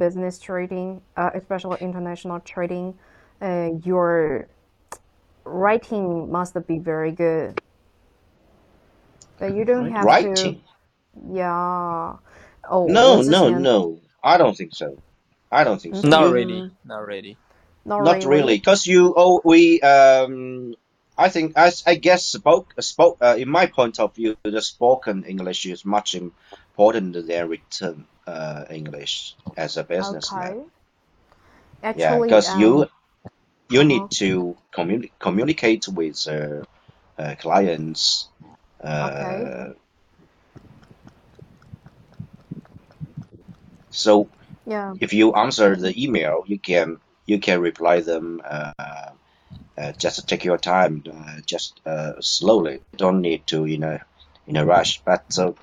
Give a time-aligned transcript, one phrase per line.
[0.00, 2.98] business trading, uh, especially international trading,
[3.40, 4.48] uh, your
[5.44, 7.60] writing must be very good.
[9.38, 10.34] But you don't have writing.
[10.34, 10.56] to.
[11.32, 12.16] Yeah.
[12.68, 14.00] Oh, No, no, no.
[14.24, 14.98] I don't think so.
[15.52, 16.08] I don't think so.
[16.08, 16.32] Not mm-hmm.
[16.32, 17.36] really, not really.
[17.84, 18.56] not really.
[18.56, 20.74] because you oh we um.
[21.20, 25.66] I think i guess spoke spoke uh, in my point of view, the spoken English
[25.66, 30.52] is much important than written uh English as a businessman.
[31.84, 32.00] Okay.
[32.00, 32.88] Yeah, because you um,
[33.68, 33.88] you uh-huh.
[33.88, 36.64] need to communi- communicate with uh,
[37.18, 38.28] uh, clients.
[38.82, 39.74] Uh, Okay.
[43.90, 44.28] so
[44.66, 44.94] Yeah.
[45.00, 48.40] if you answer the email, you can you can reply them.
[48.44, 48.72] Uh,
[49.78, 52.80] uh, just take your time, uh, just uh, slowly.
[52.96, 54.04] Don't need to in a
[54.46, 55.00] in a rush.
[55.04, 55.56] But so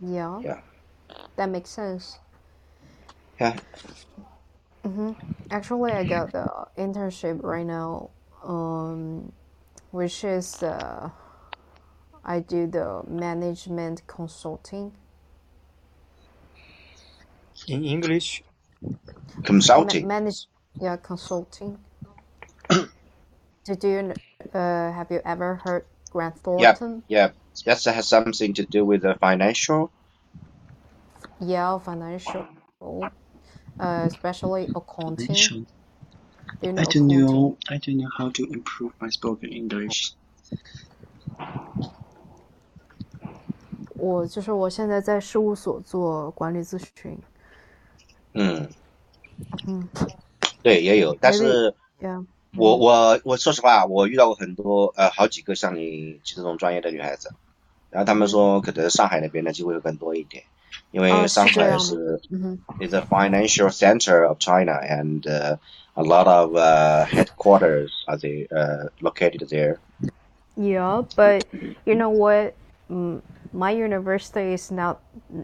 [0.00, 0.60] Yeah, Yeah,
[1.36, 2.18] that makes sense.
[3.40, 3.56] yeah.
[4.84, 5.12] Mm-hmm.
[5.50, 8.10] Actually, I got the internship right now,
[8.44, 9.32] um,
[9.90, 11.10] which is uh,
[12.24, 14.92] I do the management consulting
[17.67, 18.43] In English,
[19.41, 20.07] Ma Consulting.
[20.07, 20.47] manage,
[20.79, 21.77] yeah, consulting.
[23.65, 24.13] Did you,
[24.53, 27.03] uh, have you ever heard Grant Yeah, Thornton?
[27.07, 27.31] yeah.
[27.65, 29.91] That has something to do with the financial.
[31.39, 32.47] Yeah, financial,
[33.79, 35.27] uh, especially accounting.
[35.27, 35.65] Financial.
[36.61, 37.17] Do you know I don't accounting?
[37.35, 37.57] know.
[37.69, 40.13] I don't know how to improve my spoken English.
[43.97, 47.17] 我就是我现在在事务所做管理咨询。
[48.33, 48.67] 嗯，
[49.67, 49.87] 嗯
[50.61, 51.15] 对，也有。
[51.19, 52.25] 但，maybe 是 yeah，
[52.57, 57.31] 我嗯我我说实话，我遇到过很多呃好几个像你这种专业的女孩子，
[57.89, 60.43] 然后她们嗯说可能上海那边的机会会更多一点，
[60.91, 61.79] 因啊，为上海是这样的。
[61.79, 62.59] 是嗯哼。
[62.79, 65.55] is a financial center of China and uh,
[65.93, 69.77] a lot of uh, headquarters are they, uh, located there.
[70.57, 71.45] Yeah, but
[71.85, 72.53] you know what?
[72.89, 73.21] Mm,
[73.53, 74.97] my university is not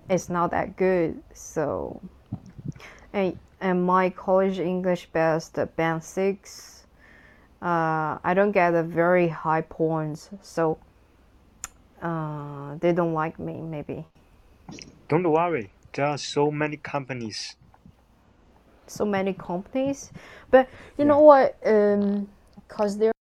[0.09, 1.22] is not that good.
[1.34, 2.02] So,
[3.16, 6.84] and and my college English best band six.
[7.62, 10.78] Uh, I don't get a very high points, so
[12.03, 13.54] uh, they don't like me.
[13.62, 14.06] Maybe
[15.09, 15.72] don't worry.
[15.94, 17.56] There are so many companies.
[18.87, 20.12] so many companies,
[20.50, 21.10] but you Yeah.
[21.10, 21.56] know what?
[21.65, 22.28] Um,
[22.69, 23.16] cause there